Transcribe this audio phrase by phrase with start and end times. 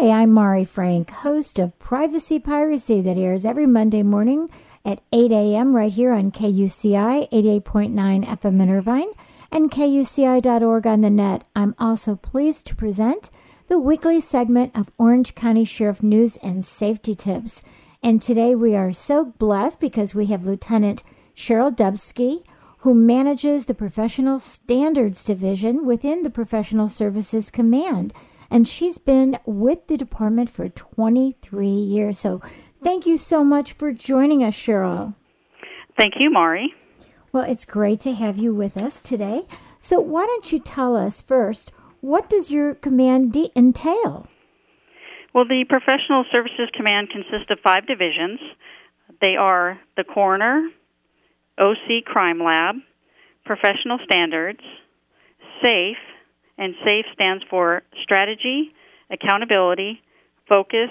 [0.00, 4.48] Hi, I'm Mari Frank, host of Privacy Piracy that airs every Monday morning
[4.82, 5.76] at 8 a.m.
[5.76, 9.10] right here on KUCI 88.9 FM in Irvine
[9.52, 11.44] and KUCI.org on the net.
[11.54, 13.28] I'm also pleased to present
[13.68, 17.60] the weekly segment of Orange County Sheriff News and Safety Tips.
[18.02, 21.02] And today we are so blessed because we have Lieutenant
[21.36, 22.42] Sheryl Dubsky,
[22.78, 28.14] who manages the Professional Standards Division within the Professional Services Command.
[28.50, 32.18] And she's been with the department for 23 years.
[32.18, 32.40] So
[32.82, 35.14] thank you so much for joining us, Sheryl.
[35.96, 36.74] Thank you, Mari.
[37.32, 39.46] Well, it's great to have you with us today.
[39.80, 44.26] So why don't you tell us first, what does your command de- entail?
[45.32, 48.40] Well, the Professional Services Command consists of five divisions.
[49.20, 50.68] They are the coroner,
[51.58, 52.76] OC Crime Lab,
[53.44, 54.60] Professional Standards,
[55.62, 55.96] SAFE,
[56.60, 58.70] and SAFE stands for Strategy,
[59.10, 60.02] Accountability,
[60.46, 60.90] Focus,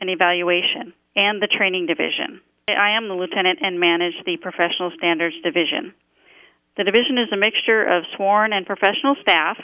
[0.00, 2.40] and Evaluation, and the Training Division.
[2.68, 5.92] I am the lieutenant and manage the Professional Standards Division.
[6.76, 9.58] The division is a mixture of sworn and professional staff,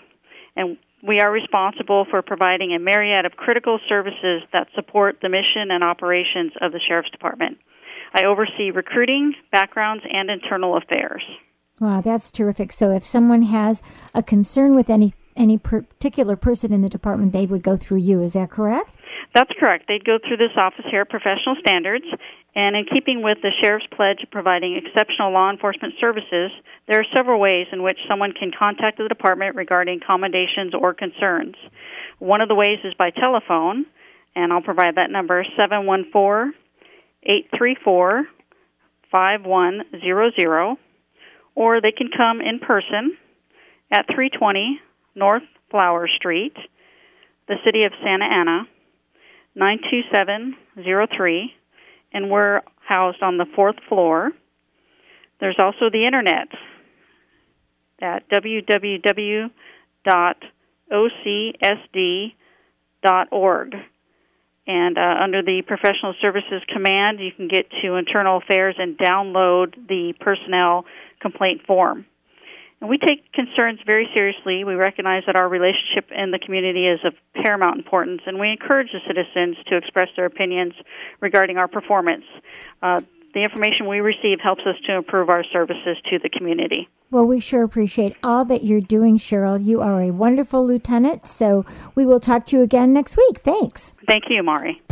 [0.56, 5.70] and we are responsible for providing a myriad of critical services that support the mission
[5.70, 7.58] and operations of the Sheriff's Department.
[8.12, 11.22] I oversee recruiting, backgrounds, and internal affairs.
[11.80, 12.72] Wow, that's terrific.
[12.72, 13.82] So if someone has
[14.14, 18.22] a concern with any any particular person in the department, they would go through you.
[18.22, 18.96] Is that correct?
[19.34, 19.84] That's correct.
[19.88, 22.06] They'd go through this office here Professional Standards,
[22.54, 26.50] and in keeping with the Sheriff's pledge of providing exceptional law enforcement services,
[26.88, 31.54] there are several ways in which someone can contact the department regarding commendations or concerns.
[32.18, 33.84] One of the ways is by telephone,
[34.34, 36.54] and I'll provide that number 714
[37.24, 38.24] 834
[39.10, 40.76] 5100,
[41.54, 43.16] or they can come in person
[43.90, 44.80] at 320
[45.16, 46.56] North Flower Street,
[47.48, 48.68] the city of Santa Ana,
[49.54, 51.54] 92703,
[52.12, 54.32] and we're housed on the fourth floor.
[55.40, 56.48] There's also the internet
[58.00, 59.50] at www.ocsd.org.
[64.68, 69.76] And uh, under the Professional Services Command, you can get to Internal Affairs and download
[69.88, 70.86] the personnel
[71.20, 72.04] complaint form.
[72.80, 74.64] And we take concerns very seriously.
[74.64, 78.88] We recognize that our relationship in the community is of paramount importance, and we encourage
[78.92, 80.74] the citizens to express their opinions
[81.20, 82.24] regarding our performance.
[82.82, 83.00] Uh,
[83.34, 86.88] the information we receive helps us to improve our services to the community.
[87.10, 89.62] Well, we sure appreciate all that you're doing, Sheryl.
[89.62, 91.64] You are a wonderful lieutenant, so
[91.94, 93.42] we will talk to you again next week.
[93.42, 93.92] Thanks.
[94.08, 94.82] Thank you, Mari.